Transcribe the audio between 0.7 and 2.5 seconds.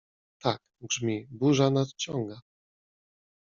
grzmi, burza nadciąga.